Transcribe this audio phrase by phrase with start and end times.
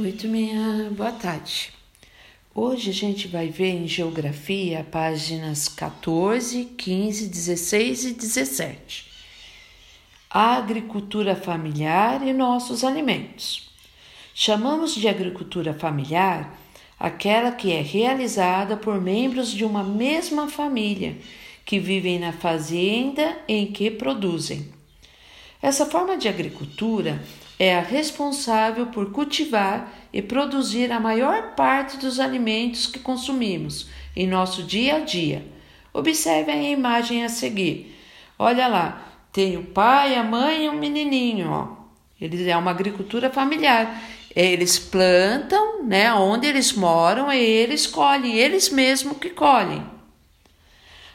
[0.00, 1.72] Oi, turminha, boa tarde.
[2.54, 9.10] Hoje a gente vai ver em Geografia páginas 14, 15, 16 e 17.
[10.30, 13.70] A agricultura familiar e nossos alimentos.
[14.32, 16.56] Chamamos de agricultura familiar
[16.96, 21.16] aquela que é realizada por membros de uma mesma família
[21.64, 24.72] que vivem na fazenda em que produzem.
[25.60, 27.20] Essa forma de agricultura
[27.58, 34.26] é a responsável por cultivar e produzir a maior parte dos alimentos que consumimos em
[34.26, 35.44] nosso dia a dia.
[35.92, 37.96] Observe a imagem a seguir.
[38.38, 41.76] Olha lá, tem o pai, a mãe e um menininho, ó.
[42.20, 44.02] Eles é uma agricultura familiar.
[44.34, 49.84] Eles plantam, né, onde eles moram, e eles colhem, eles mesmos que colhem.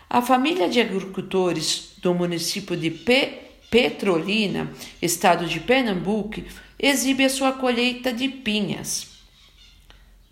[0.10, 3.43] A família de agricultores do município de P
[3.74, 6.44] Petrolina, estado de Pernambuco,
[6.78, 9.08] exibe a sua colheita de pinhas.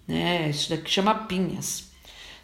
[0.08, 0.48] Né?
[0.48, 1.86] Isso daqui chama pinhas.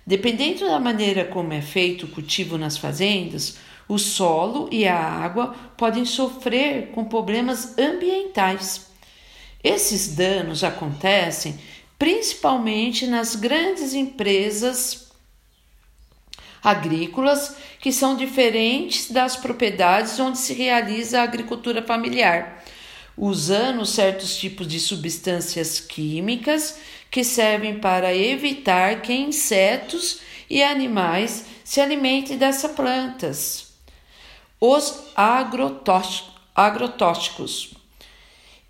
[0.07, 5.53] Dependendo da maneira como é feito o cultivo nas fazendas, o solo e a água
[5.77, 8.87] podem sofrer com problemas ambientais.
[9.63, 11.59] Esses danos acontecem
[11.99, 15.06] principalmente nas grandes empresas
[16.63, 22.63] agrícolas que são diferentes das propriedades onde se realiza a agricultura familiar,
[23.17, 26.77] usando certos tipos de substâncias químicas
[27.09, 33.73] que servem para evitar que insetos e animais se alimentem dessas plantas.
[34.59, 35.11] Os
[36.55, 37.73] agrotóxicos.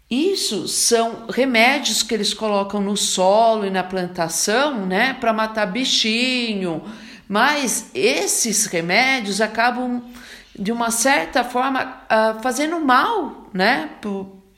[0.10, 6.82] Isso são remédios que eles colocam no solo e na plantação, né, para matar bichinho,
[7.28, 10.02] mas esses remédios acabam,
[10.58, 13.90] de uma certa forma, uh, fazendo mal né,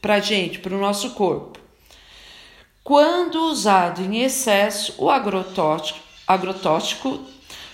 [0.02, 1.60] para a gente, para o nosso corpo.
[2.84, 7.20] Quando usado em excesso, o agrotóxico, agrotóxico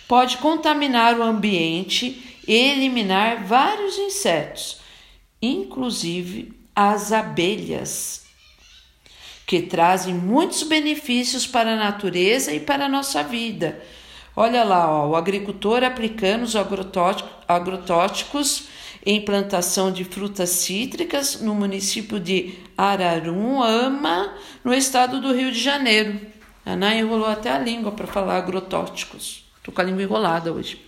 [0.08, 4.80] pode contaminar o ambiente e eliminar vários insetos,
[5.42, 8.26] inclusive as abelhas,
[9.46, 13.82] que trazem muitos benefícios para a natureza e para a nossa vida
[14.36, 16.56] Olha lá, ó, o agricultor aplicando os
[17.48, 18.68] agrotóxicos
[19.06, 26.20] em plantação de frutas cítricas no município de Araruama, no estado do Rio de Janeiro.
[26.66, 29.46] A Ana enrolou até a língua para falar agrotóxicos.
[29.58, 30.84] Estou com a língua enrolada hoje.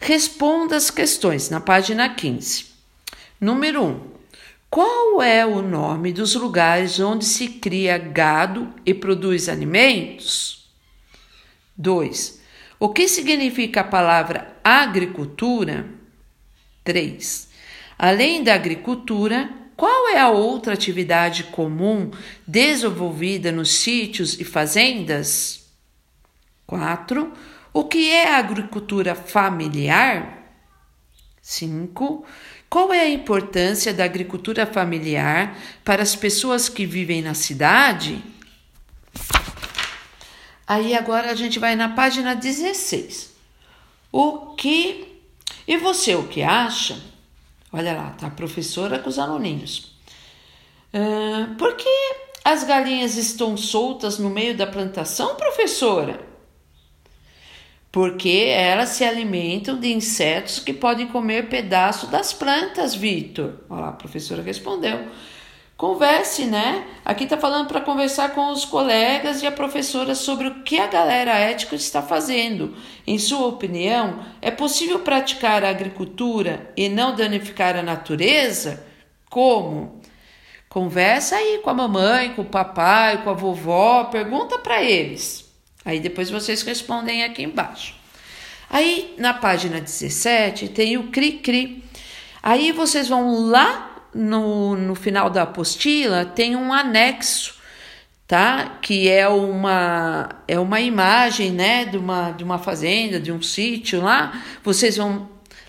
[0.00, 2.66] Responda as questões na página 15.
[3.40, 3.86] Número 1.
[3.86, 4.00] Um,
[4.70, 10.68] qual é o nome dos lugares onde se cria gado e produz alimentos?
[11.76, 12.37] 2.
[12.80, 15.86] O que significa a palavra agricultura?
[16.84, 17.48] 3.
[17.98, 22.10] Além da agricultura, qual é a outra atividade comum
[22.46, 25.66] desenvolvida nos sítios e fazendas?
[26.66, 27.32] 4.
[27.72, 30.38] O que é a agricultura familiar?
[31.42, 32.24] 5.
[32.70, 38.22] Qual é a importância da agricultura familiar para as pessoas que vivem na cidade?
[40.68, 43.34] Aí agora a gente vai na página 16.
[44.12, 45.18] O que.
[45.66, 47.00] E você, o que acha?
[47.72, 49.96] Olha lá, tá a professora com os aluninhos.
[50.92, 51.88] Uh, por que
[52.44, 56.20] as galinhas estão soltas no meio da plantação, professora?
[57.90, 63.60] Porque elas se alimentam de insetos que podem comer pedaço das plantas, Vitor.
[63.70, 65.08] Olha lá, a professora respondeu.
[65.78, 66.84] Converse, né?
[67.04, 70.88] Aqui está falando para conversar com os colegas e a professora sobre o que a
[70.88, 72.74] galera ética está fazendo.
[73.06, 78.84] Em sua opinião, é possível praticar a agricultura e não danificar a natureza?
[79.30, 80.02] Como?
[80.68, 85.48] Conversa aí com a mamãe, com o papai, com a vovó, pergunta para eles.
[85.84, 87.94] Aí depois vocês respondem aqui embaixo.
[88.68, 91.84] Aí na página 17 tem o cri-cri.
[92.42, 97.54] Aí vocês vão lá no, no final da apostila tem um anexo,
[98.26, 98.78] tá?
[98.80, 104.02] Que é uma é uma imagem, né, de uma de uma fazenda, de um sítio
[104.02, 104.42] lá.
[104.62, 105.28] Vocês vão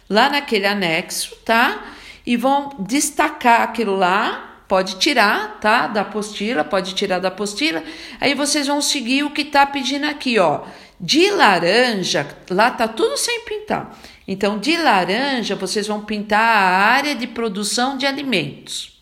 [0.10, 1.94] lá naquele anexo, tá?
[2.26, 4.46] E vão destacar aquilo lá.
[4.68, 5.88] Pode tirar, tá?
[5.88, 7.84] Da apostila, pode tirar da apostila.
[8.22, 10.62] Aí vocês vão seguir o que tá pedindo aqui, ó.
[11.00, 13.98] De laranja, lá tá tudo sem pintar.
[14.32, 19.02] Então, de laranja, vocês vão pintar a área de produção de alimentos.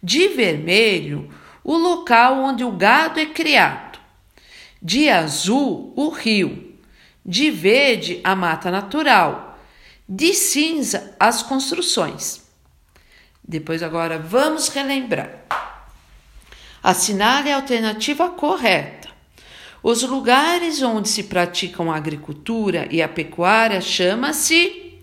[0.00, 1.28] De vermelho,
[1.64, 3.98] o local onde o gado é criado.
[4.80, 6.78] De azul, o rio.
[7.26, 9.58] De verde, a mata natural.
[10.08, 12.42] De cinza, as construções.
[13.42, 15.40] Depois, agora, vamos relembrar.
[16.80, 19.08] Assinale a alternativa correta.
[19.82, 25.00] Os lugares onde se praticam a agricultura e a pecuária chama-se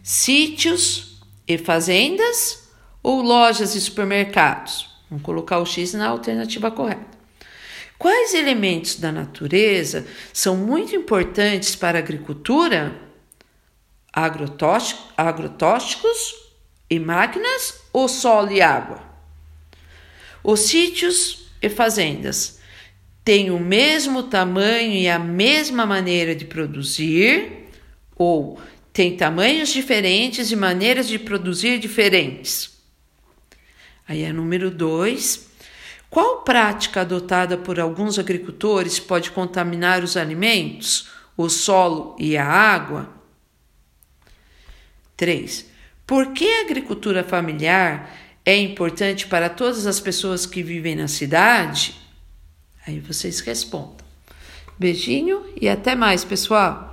[0.00, 2.70] sítios e fazendas
[3.02, 4.88] ou lojas e supermercados.
[5.10, 7.18] Vamos colocar o X na alternativa correta.
[7.98, 12.94] Quais elementos da natureza são muito importantes para a agricultura?
[14.12, 16.34] Agrotóxicos
[16.88, 19.02] e máquinas ou solo e água?
[20.44, 22.59] Os sítios e fazendas
[23.30, 27.68] têm o mesmo tamanho e a mesma maneira de produzir
[28.16, 28.60] ou
[28.92, 32.76] têm tamanhos diferentes e maneiras de produzir diferentes?
[34.08, 35.48] Aí é número 2
[36.10, 43.14] qual prática adotada por alguns agricultores pode contaminar os alimentos, o solo e a água?
[45.16, 45.70] 3.
[46.04, 48.12] Por que a agricultura familiar
[48.44, 52.09] é importante para todas as pessoas que vivem na cidade?
[52.90, 54.04] Aí vocês respondam.
[54.76, 56.89] Beijinho e até mais, pessoal!